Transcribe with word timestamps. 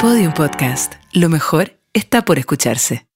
Podium 0.00 0.32
Podcast. 0.32 0.94
Lo 1.12 1.28
mejor 1.28 1.72
está 1.92 2.22
por 2.22 2.38
escucharse. 2.38 3.06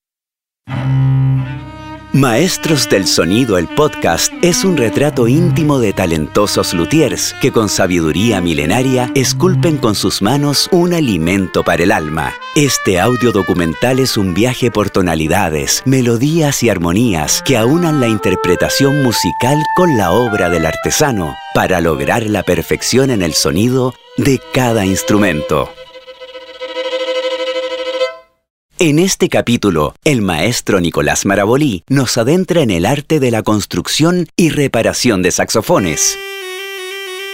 Maestros 2.13 2.91
del 2.91 3.07
Sonido, 3.07 3.57
el 3.57 3.69
podcast, 3.69 4.31
es 4.43 4.65
un 4.65 4.77
retrato 4.77 5.27
íntimo 5.27 5.79
de 5.79 5.95
talentosos 5.95 6.75
luthiers 6.75 7.35
que 7.41 7.53
con 7.53 7.71
sabiduría 7.71 8.43
milenaria 8.43 9.11
esculpen 9.15 9.79
con 9.79 9.95
sus 9.95 10.21
manos 10.21 10.69
un 10.73 10.93
alimento 10.93 11.65
para 11.65 11.85
el 11.85 11.91
alma. 11.91 12.35
Este 12.55 13.01
audio 13.01 13.33
documental 13.33 13.99
es 13.99 14.19
un 14.19 14.35
viaje 14.35 14.71
por 14.71 14.91
tonalidades, 14.91 15.83
melodías 15.87 16.63
y 16.63 16.69
armonías 16.69 17.43
que 17.47 17.57
aunan 17.57 17.99
la 17.99 18.09
interpretación 18.09 19.03
musical 19.03 19.57
con 19.75 19.97
la 19.97 20.13
obra 20.13 20.51
del 20.51 20.67
artesano 20.67 21.35
para 21.55 21.81
lograr 21.81 22.25
la 22.25 22.43
perfección 22.43 23.09
en 23.09 23.23
el 23.23 23.33
sonido 23.33 23.95
de 24.19 24.39
cada 24.53 24.85
instrumento. 24.85 25.71
En 28.87 28.99
este 28.99 29.31
capítulo, 29.31 29.95
el 30.05 30.21
maestro 30.21 30.79
Nicolás 30.79 31.25
Marabolí 31.25 31.85
nos 31.89 32.19
adentra 32.19 32.61
en 32.61 32.71
el 32.71 32.85
arte 32.85 33.19
de 33.19 33.31
la 33.31 33.43
construcción 33.43 34.27
y 34.37 34.51
reparación 34.51 35.23
de 35.23 35.31
saxofones. 35.31 36.19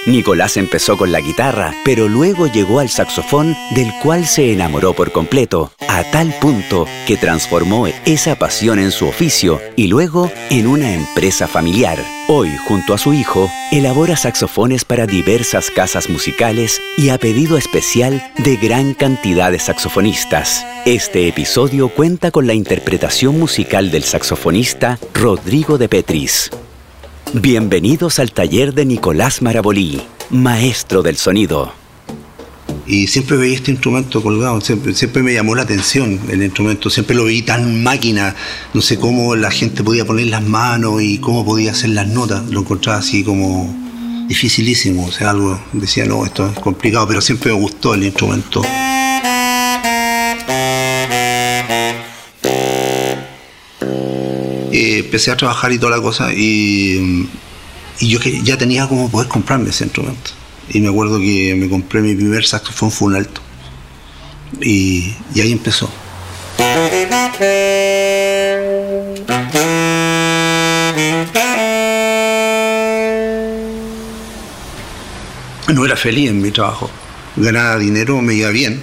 Nicolás 0.07 0.57
empezó 0.57 0.97
con 0.97 1.13
la 1.13 1.21
guitarra, 1.21 1.75
pero 1.85 2.09
luego 2.09 2.47
llegó 2.47 2.81
al 2.81 2.89
saxofón 2.89 3.55
del 3.75 3.93
cual 4.03 4.27
se 4.27 4.51
enamoró 4.51 4.95
por 4.95 5.13
completo, 5.13 5.73
a 5.89 6.05
tal 6.05 6.33
punto 6.41 6.87
que 7.07 7.19
transformó 7.19 7.87
esa 8.07 8.39
pasión 8.39 8.79
en 8.79 8.93
su 8.93 9.07
oficio 9.07 9.61
y 9.77 9.89
luego 9.89 10.33
en 10.49 10.67
una 10.67 10.95
empresa 10.95 11.47
familiar. 11.47 11.99
Hoy, 12.29 12.51
junto 12.67 12.95
a 12.95 12.99
su 12.99 13.13
hijo, 13.13 13.51
elabora 13.73 14.17
saxofones 14.17 14.87
para 14.87 15.07
diversas 15.07 15.71
casas 15.71 16.09
musicales 16.09 16.81
y 16.97 17.11
a 17.11 17.19
pedido 17.19 17.59
especial 17.59 18.33
de 18.39 18.57
gran 18.57 18.95
cantidad 18.95 19.53
de 19.53 19.59
saxofonistas. 19.59 20.65
Este 20.87 21.29
episodio 21.29 21.91
cuenta 21.91 22.31
con 22.31 22.47
la 22.47 22.55
interpretación 22.55 23.39
musical 23.39 23.91
del 23.91 24.05
saxofonista 24.05 24.99
Rodrigo 25.13 25.77
de 25.77 25.91
Petris. 25.91 26.51
Bienvenidos 27.35 28.19
al 28.19 28.33
taller 28.33 28.75
de 28.75 28.85
Nicolás 28.85 29.41
Marabolí, 29.41 30.03
maestro 30.31 31.01
del 31.01 31.17
sonido. 31.17 31.73
Y 32.89 33.07
siempre 33.07 33.37
veía 33.37 33.55
este 33.55 33.71
instrumento 33.71 34.21
colgado, 34.21 34.61
siempre, 34.61 35.23
me 35.23 35.33
llamó 35.33 35.55
la 35.55 35.63
atención 35.63 36.19
el 36.29 36.43
instrumento, 36.43 36.91
siempre 36.91 37.15
lo 37.15 37.27
vi 37.27 37.43
tan 37.43 37.85
máquina, 37.85 38.35
no 38.75 38.83
sé 38.83 38.99
cómo 38.99 39.37
la 39.37 39.53
gente 39.53 39.85
podía 39.85 40.05
poner 40.05 40.27
las 40.27 40.43
manos 40.43 41.01
y 41.01 41.19
cómo 41.19 41.45
podía 41.45 41.71
hacer 41.71 41.91
las 41.91 42.09
notas, 42.09 42.49
lo 42.51 42.61
encontraba 42.61 42.99
así 42.99 43.23
como 43.23 43.73
dificilísimo, 44.27 45.07
o 45.07 45.13
sea, 45.13 45.31
algo, 45.31 45.63
decía, 45.73 46.07
no, 46.07 46.27
esto 46.27 46.49
es 46.49 46.59
complicado, 46.59 47.07
pero 47.07 47.21
siempre 47.21 47.53
me 47.53 47.61
gustó 47.61 47.95
el 47.95 48.03
instrumento. 48.03 48.63
Empecé 55.01 55.31
a 55.31 55.37
trabajar 55.37 55.73
y 55.73 55.79
toda 55.79 55.97
la 55.97 56.03
cosa 56.03 56.33
y, 56.33 57.29
yo 58.01 58.19
ya 58.43 58.57
tenía 58.57 58.89
como 58.89 59.11
poder 59.11 59.29
comprarme 59.29 59.71
ese 59.71 59.85
instrumento. 59.85 60.31
Y 60.71 60.81
me 60.81 60.89
acuerdo 60.89 61.19
que 61.19 61.55
me 61.55 61.69
compré 61.69 62.01
mi 62.01 62.15
primer 62.15 62.47
saxofón, 62.47 62.91
fue 62.91 63.09
un 63.09 63.17
alto. 63.17 63.41
Y, 64.61 65.15
y 65.35 65.41
ahí 65.41 65.53
empezó. 65.53 65.91
No 75.69 75.85
era 75.85 75.97
feliz 75.97 76.31
en 76.31 76.41
mi 76.41 76.51
trabajo. 76.51 76.91
Ganaba 77.37 77.79
dinero, 77.79 78.21
me 78.23 78.35
iba 78.35 78.51
bien, 78.51 78.83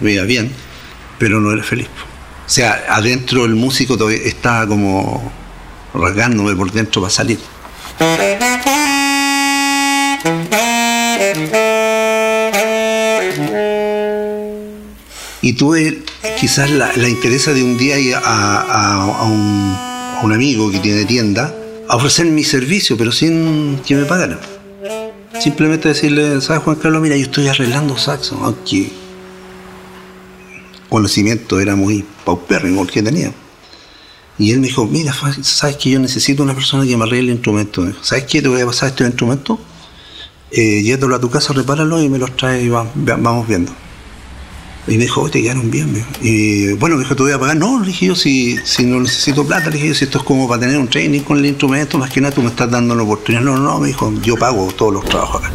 me 0.00 0.12
iba 0.12 0.24
bien, 0.24 0.52
pero 1.18 1.40
no 1.40 1.52
era 1.52 1.62
feliz. 1.62 1.88
O 2.46 2.52
sea, 2.52 2.84
adentro 2.88 3.44
el 3.44 3.54
músico 3.54 4.10
estaba 4.10 4.66
como 4.66 5.32
rasgándome 5.94 6.54
por 6.54 6.70
dentro 6.72 7.02
para 7.02 7.10
salir. 7.10 7.38
Y 15.42 15.52
tuve 15.54 16.02
quizás 16.38 16.70
la, 16.70 16.92
la 16.96 17.08
interesa 17.08 17.52
de 17.52 17.62
un 17.64 17.76
día 17.76 17.98
ir 17.98 18.14
a, 18.14 19.24
un, 19.26 19.74
a, 19.74 20.20
un, 20.22 20.32
amigo 20.32 20.70
que 20.70 20.78
tiene 20.78 21.04
tienda 21.04 21.54
a 21.88 21.96
ofrecer 21.96 22.26
mi 22.26 22.44
servicio, 22.44 22.96
pero 22.96 23.10
sin 23.10 23.80
que 23.86 23.94
me 23.94 24.04
pagaran. 24.04 24.38
Simplemente 25.40 25.88
decirle, 25.88 26.40
¿sabes 26.40 26.62
Juan 26.62 26.76
Carlos? 26.76 27.00
Mira, 27.00 27.16
yo 27.16 27.22
estoy 27.22 27.48
arreglando 27.48 27.96
saxo, 27.96 28.38
aunque 28.42 28.90
conocimiento 30.90 31.60
era 31.60 31.76
muy 31.76 32.04
paupérrimo 32.24 32.82
el 32.82 32.90
que 32.90 33.02
tenía. 33.02 33.32
Y 34.40 34.52
él 34.52 34.60
me 34.60 34.68
dijo, 34.68 34.86
mira, 34.86 35.14
sabes 35.42 35.76
que 35.76 35.90
yo 35.90 36.00
necesito 36.00 36.42
una 36.42 36.54
persona 36.54 36.86
que 36.86 36.96
me 36.96 37.04
arregle 37.04 37.28
el 37.28 37.36
instrumento. 37.36 37.86
¿Sabes 38.00 38.24
qué? 38.24 38.40
Te 38.40 38.48
voy 38.48 38.62
a 38.62 38.64
pasar 38.64 38.88
este 38.88 39.04
instrumento, 39.04 39.60
eh, 40.50 40.80
llévatelo 40.82 41.14
a 41.14 41.20
tu 41.20 41.28
casa, 41.28 41.52
repáralo 41.52 42.02
y 42.02 42.08
me 42.08 42.16
los 42.16 42.34
trae 42.38 42.62
y 42.62 42.70
vamos 42.70 43.46
viendo. 43.46 43.70
Y 44.88 44.92
me 44.96 45.04
dijo, 45.04 45.28
te 45.28 45.42
quedaron 45.42 45.70
bien. 45.70 46.02
Y 46.22 46.72
bueno, 46.72 46.96
me 46.96 47.02
dijo, 47.02 47.14
te 47.14 47.22
voy 47.22 47.32
a 47.32 47.38
pagar. 47.38 47.54
No, 47.54 47.80
le 47.80 47.88
dije 47.88 48.06
yo, 48.06 48.14
si, 48.14 48.56
si 48.64 48.86
no 48.86 48.98
necesito 49.00 49.46
plata, 49.46 49.66
le 49.68 49.76
dije 49.76 49.88
yo, 49.88 49.94
si 49.94 50.04
esto 50.04 50.16
es 50.16 50.24
como 50.24 50.48
para 50.48 50.62
tener 50.62 50.78
un 50.78 50.88
training 50.88 51.20
con 51.20 51.36
el 51.36 51.44
instrumento, 51.44 51.98
más 51.98 52.08
que 52.08 52.22
nada 52.22 52.34
tú 52.34 52.40
me 52.40 52.48
estás 52.48 52.70
dando 52.70 52.94
la 52.94 53.02
oportunidad. 53.02 53.42
No, 53.42 53.58
no, 53.58 53.78
me 53.78 53.88
dijo, 53.88 54.10
yo 54.22 54.36
pago 54.36 54.68
todos 54.72 54.94
los 54.94 55.04
trabajos 55.04 55.42
acá. 55.44 55.52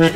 Me 0.00 0.06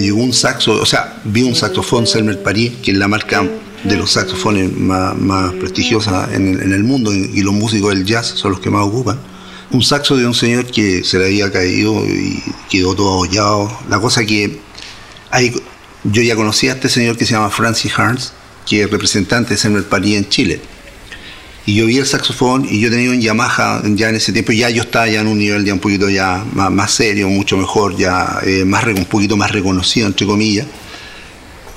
llegó 0.00 0.20
un 0.20 0.32
saxo, 0.32 0.72
o 0.72 0.84
sea, 0.84 1.20
vi 1.22 1.44
un 1.44 1.54
saxofón 1.54 2.04
Selmer 2.04 2.42
Paris, 2.42 2.72
que 2.82 2.90
es 2.90 2.96
la 2.96 3.06
marca 3.06 3.46
de 3.84 3.96
los 3.96 4.10
saxofones 4.10 4.76
más, 4.76 5.52
prestigiosas 5.52 6.34
en 6.34 6.72
el, 6.72 6.82
mundo, 6.82 7.14
y 7.14 7.42
los 7.42 7.54
músicos 7.54 7.94
del 7.94 8.04
jazz 8.04 8.26
son 8.26 8.50
los 8.50 8.60
que 8.60 8.70
más 8.70 8.84
ocupan. 8.84 9.20
Un 9.70 9.82
saxo 9.82 10.16
de 10.16 10.26
un 10.26 10.34
señor 10.34 10.66
que 10.66 11.04
se 11.04 11.20
le 11.20 11.26
había 11.26 11.52
caído 11.52 12.04
y 12.04 12.42
quedó 12.68 12.96
todo 12.96 13.12
abollado. 13.12 13.70
La 13.88 14.00
cosa 14.00 14.26
que 14.26 14.58
yo 16.04 16.22
ya 16.22 16.34
conocía 16.34 16.72
a 16.72 16.74
este 16.74 16.88
señor 16.88 17.16
que 17.16 17.26
se 17.26 17.32
llama 17.32 17.50
Francis 17.50 17.92
Harns, 17.96 18.32
que 18.66 18.82
es 18.82 18.90
representante 18.90 19.54
de 19.54 19.58
Selmer 19.58 19.84
Paris 19.84 20.16
en 20.16 20.28
Chile. 20.28 20.60
Y 21.66 21.74
yo 21.74 21.86
vi 21.86 21.98
el 21.98 22.06
saxofón 22.06 22.66
y 22.68 22.80
yo 22.80 22.90
tenía 22.90 23.10
un 23.10 23.20
Yamaha 23.20 23.82
ya 23.84 24.08
en 24.08 24.16
ese 24.16 24.32
tiempo, 24.32 24.52
ya 24.52 24.70
yo 24.70 24.82
estaba 24.82 25.06
ya 25.08 25.20
en 25.20 25.26
un 25.26 25.38
nivel 25.38 25.64
ya 25.64 25.74
un 25.74 25.78
poquito 25.78 26.08
ya 26.08 26.44
más, 26.52 26.90
serio, 26.90 27.28
mucho 27.28 27.56
mejor, 27.56 27.96
ya 27.96 28.40
eh, 28.44 28.64
más, 28.64 28.84
un 28.86 29.04
poquito 29.04 29.36
más 29.36 29.52
reconocido, 29.52 30.06
entre 30.06 30.26
comillas. 30.26 30.66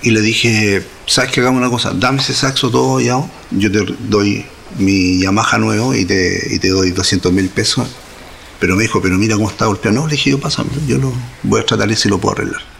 Y 0.02 0.12
le 0.12 0.22
dije, 0.22 0.84
¿sabes 1.06 1.31
que 1.31 1.42
hagamos 1.42 1.59
una 1.59 1.69
cosa? 1.69 1.92
Dame 1.94 2.22
ese 2.22 2.34
saxo 2.34 2.72
todo 2.72 3.00
ya, 3.02 3.18
yo 3.52 3.72
te 3.72 3.86
doy 4.09 4.46
mi 4.80 5.19
Yamaha 5.19 5.58
nuevo 5.58 5.94
y 5.94 6.06
te, 6.06 6.42
y 6.50 6.59
te 6.59 6.69
doy 6.69 6.92
200 6.92 7.31
mil 7.31 7.50
pesos. 7.50 7.88
Pero 8.59 8.75
me 8.78 8.84
dijo, 8.84 9.02
pero 9.02 9.18
mira 9.18 9.36
cómo 9.36 9.50
está 9.50 9.66
golpeado. 9.66 10.00
No, 10.00 10.08
le 10.08 10.13
dije, 10.13 10.30
yo 10.31 10.40
pásame, 10.40 10.69
yo 10.88 10.97
lo 10.97 11.13
voy 11.44 11.59
a 11.59 11.66
tratar 11.66 11.92
y 11.92 11.96
si 11.96 12.08
lo 12.08 12.18
puedo 12.18 12.36
arreglar. 12.36 12.72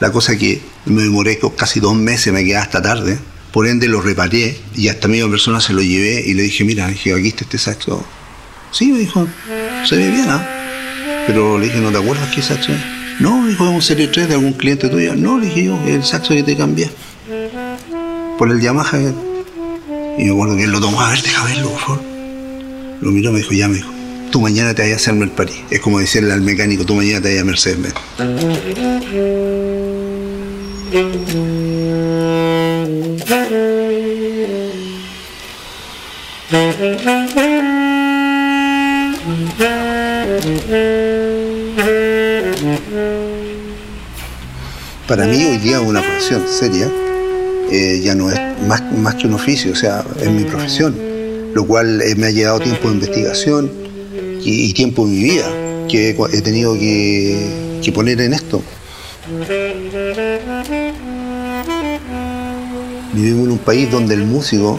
La 0.00 0.10
cosa 0.10 0.36
que 0.36 0.60
me 0.86 1.02
demoré 1.02 1.38
casi 1.56 1.80
dos 1.80 1.94
meses, 1.94 2.32
me 2.32 2.44
quedé 2.44 2.56
hasta 2.56 2.82
tarde. 2.82 3.18
Por 3.52 3.66
ende 3.66 3.86
lo 3.86 4.00
reparé 4.00 4.58
y 4.74 4.88
hasta 4.88 5.08
medio 5.08 5.30
persona 5.30 5.60
se 5.60 5.72
lo 5.72 5.82
llevé 5.82 6.22
y 6.26 6.34
le 6.34 6.44
dije, 6.44 6.64
mira, 6.64 6.88
dije, 6.88 7.12
aquí 7.12 7.28
está 7.28 7.44
este 7.44 7.58
saxo. 7.58 8.04
Sí, 8.70 8.90
me 8.90 8.98
dijo, 8.98 9.28
se 9.86 9.96
ve 9.96 10.10
bien, 10.10 10.28
¿ah? 10.28 10.46
Pero 11.26 11.58
le 11.58 11.66
dije, 11.66 11.78
¿no 11.78 11.90
te 11.90 11.98
acuerdas 11.98 12.34
qué 12.34 12.40
saxo 12.40 12.72
es? 12.72 12.80
No, 13.20 13.46
dijo, 13.46 13.68
es 13.68 13.74
un 13.74 13.82
Serie 13.82 14.08
3 14.08 14.28
de 14.28 14.34
algún 14.34 14.54
cliente 14.54 14.88
tuyo. 14.88 15.14
No, 15.14 15.38
le 15.38 15.46
dije 15.46 15.64
yo, 15.64 15.78
el 15.86 16.02
saxo 16.02 16.34
que 16.34 16.42
te 16.42 16.56
cambié. 16.56 16.90
Por 18.38 18.50
el 18.50 18.60
Yamaha. 18.60 18.98
Y 20.18 20.24
me 20.24 20.30
acuerdo 20.30 20.56
que 20.56 20.64
él 20.64 20.70
lo 20.70 20.80
tomó, 20.80 21.00
a 21.00 21.10
ver, 21.10 21.22
deja 21.22 21.44
verlo, 21.44 21.70
por 21.70 21.80
favor. 21.80 22.02
Lo 23.00 23.10
miró, 23.10 23.32
me 23.32 23.38
dijo, 23.38 23.52
ya, 23.52 23.68
me 23.68 23.76
dijo, 23.76 23.90
tú 24.32 24.40
mañana 24.40 24.74
te 24.74 24.82
vas 24.82 24.92
a 24.92 24.96
hacerme 24.96 25.26
el 25.26 25.30
París. 25.30 25.62
Es 25.70 25.78
como 25.78 26.00
decirle 26.00 26.32
al 26.32 26.40
mecánico, 26.40 26.84
tú 26.84 26.94
mañana 26.94 27.20
te 27.20 27.34
vas 27.34 27.42
a 27.42 27.44
Mercedes-Benz. 27.44 27.94
Para 45.06 45.26
mí 45.26 45.44
hoy 45.44 45.58
día 45.58 45.80
una 45.80 46.00
profesión 46.00 46.42
seria, 46.48 46.90
eh, 47.70 48.00
ya 48.02 48.14
no 48.14 48.30
es 48.30 48.40
más, 48.66 48.82
más 48.92 49.14
que 49.16 49.26
un 49.26 49.34
oficio, 49.34 49.72
o 49.72 49.76
sea, 49.76 50.02
es 50.20 50.30
mi 50.30 50.44
profesión. 50.44 50.96
lo 51.54 51.66
cual 51.66 52.00
eh, 52.00 52.14
me 52.14 52.28
ha 52.28 52.30
llevado 52.30 52.60
tiempo 52.60 52.88
de 52.88 52.94
investigación 52.94 53.81
y, 54.44 54.72
tiempo 54.72 55.04
en 55.04 55.12
mi 55.12 55.22
vida 55.22 55.50
que 55.88 56.10
he 56.10 56.42
tenido 56.42 56.74
que, 56.74 57.92
poner 57.94 58.20
en 58.20 58.32
esto. 58.32 58.62
Vivimos 63.12 63.44
en 63.44 63.50
un 63.52 63.58
país 63.58 63.90
donde 63.90 64.14
el 64.14 64.24
músico 64.24 64.78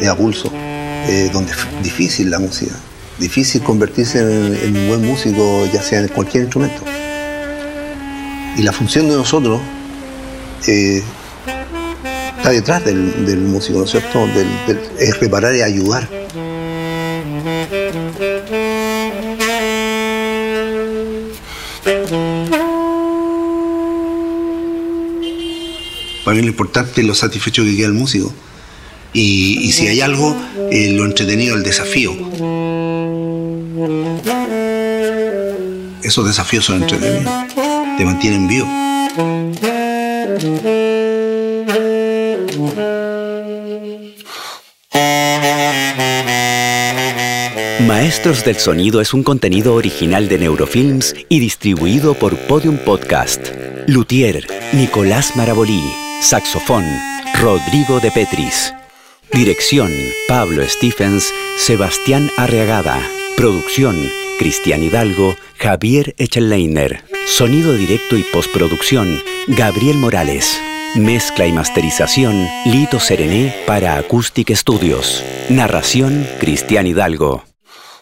es 0.00 0.08
a 0.08 0.16
pulso, 0.16 0.50
donde 1.32 1.52
es 1.52 1.82
difícil 1.82 2.30
la 2.30 2.38
música, 2.38 2.74
difícil 3.18 3.62
convertirse 3.62 4.20
en, 4.20 4.76
un 4.76 4.88
buen 4.88 5.04
músico, 5.04 5.66
ya 5.72 5.82
sea 5.82 6.00
en 6.00 6.08
cualquier 6.08 6.44
instrumento. 6.44 6.82
Y 8.56 8.62
la 8.62 8.72
función 8.72 9.08
de 9.08 9.14
nosotros 9.14 9.60
eh, 10.66 11.02
está 12.36 12.50
detrás 12.50 12.84
del, 12.84 13.38
músico, 13.38 13.78
¿no 13.78 13.84
es 13.84 13.90
cierto? 13.90 14.26
es 14.98 15.20
reparar 15.20 15.54
y 15.54 15.62
ayudar. 15.62 16.17
Para 26.28 26.36
mí 26.36 26.42
lo 26.42 26.48
importante 26.48 27.00
es 27.00 27.06
lo 27.06 27.14
satisfecho 27.14 27.64
que 27.64 27.74
queda 27.74 27.86
el 27.86 27.94
músico. 27.94 28.30
Y, 29.14 29.72
si 29.72 29.88
hay 29.88 30.02
algo, 30.02 30.36
eh, 30.70 30.92
lo 30.92 31.06
entretenido, 31.06 31.56
el 31.56 31.62
desafío. 31.62 32.12
Esos 36.02 36.26
desafíos 36.26 36.66
son 36.66 36.82
entretenidos, 36.82 37.32
te 37.96 38.04
mantienen 38.04 38.46
vivo. 38.46 38.66
Maestros 47.86 48.44
del 48.44 48.56
Sonido 48.56 49.00
es 49.00 49.14
un 49.14 49.22
contenido 49.22 49.72
original 49.72 50.28
de 50.28 50.36
Neurofilms 50.40 51.14
y 51.30 51.40
distribuido 51.40 52.12
por 52.12 52.36
Podium 52.36 52.76
Podcast. 52.76 53.40
Luthier, 53.86 54.46
Nicolás 54.74 55.34
Marabolí. 55.34 56.07
Saxofón, 56.20 56.84
Rodrigo 57.40 58.00
de 58.00 58.10
Petris. 58.10 58.74
Dirección, 59.32 59.90
Pablo 60.26 60.68
Stephens, 60.68 61.32
Sebastián 61.56 62.30
Arreagada. 62.36 63.00
Producción, 63.36 63.96
Cristian 64.38 64.82
Hidalgo, 64.82 65.36
Javier 65.58 66.14
Echelleiner. 66.18 67.04
Sonido 67.26 67.74
directo 67.74 68.16
y 68.16 68.24
postproducción, 68.24 69.22
Gabriel 69.46 69.96
Morales. 69.96 70.60
Mezcla 70.96 71.46
y 71.46 71.52
masterización, 71.52 72.48
Lito 72.66 72.98
Serené 72.98 73.54
para 73.66 73.96
Acoustic 73.96 74.54
Studios. 74.54 75.22
Narración, 75.48 76.26
Cristian 76.40 76.86
Hidalgo. 76.86 77.47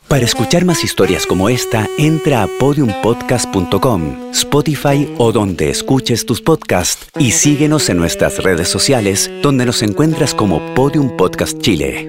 Para 0.09 0.25
escuchar 0.25 0.65
más 0.65 0.85
historias 0.85 1.27
como 1.27 1.49
esta, 1.49 1.89
entra 1.99 2.45
a 2.45 2.47
podiumpodcast.com, 2.47 4.31
Spotify 4.31 5.13
o 5.19 5.33
donde 5.33 5.69
escuches 5.69 6.25
tus 6.25 6.41
podcasts 6.41 7.09
y 7.19 7.33
síguenos 7.33 7.89
en 7.89 7.97
nuestras 7.97 8.41
redes 8.41 8.69
sociales 8.69 9.29
donde 9.43 9.67
nos 9.67 9.83
encuentras 9.83 10.33
como 10.33 10.75
Podium 10.77 11.17
Podcast 11.17 11.59
Chile. 11.61 12.09